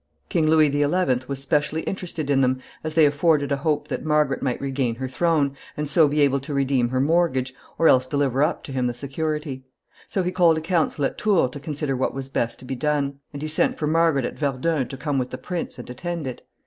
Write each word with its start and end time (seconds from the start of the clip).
King 0.29 0.47
Louis 0.47 0.71
XI. 0.71 1.21
was 1.27 1.39
specially 1.43 1.81
interested 1.81 2.31
in 2.31 2.41
them, 2.41 2.59
as 2.83 2.95
they 2.95 3.05
afforded 3.05 3.51
a 3.51 3.57
hope 3.57 3.87
that 3.89 4.03
Margaret 4.03 4.41
might 4.41 4.59
regain 4.59 4.95
her 4.95 5.07
throne, 5.07 5.55
and 5.77 5.87
so 5.87 6.07
be 6.07 6.21
able 6.21 6.39
to 6.39 6.55
redeem 6.55 6.89
her 6.89 6.99
mortgage, 6.99 7.53
or 7.77 7.87
else 7.87 8.07
deliver 8.07 8.41
up 8.41 8.63
to 8.63 8.71
him 8.71 8.87
the 8.87 8.95
security; 8.95 9.63
so 10.07 10.23
he 10.23 10.31
called 10.31 10.57
a 10.57 10.61
council 10.61 11.05
at 11.05 11.19
Tours 11.19 11.51
to 11.51 11.59
consider 11.59 11.95
what 11.95 12.15
was 12.15 12.29
best 12.29 12.57
to 12.57 12.65
be 12.65 12.75
done, 12.75 13.19
and 13.31 13.43
he 13.43 13.47
sent 13.47 13.77
for 13.77 13.85
Margaret 13.85 14.25
at 14.25 14.39
Verdun 14.39 14.87
to 14.87 14.97
come 14.97 15.19
with 15.19 15.29
the 15.29 15.37
prince 15.37 15.77
and 15.77 15.87
attend 15.87 16.25
it. 16.25 16.41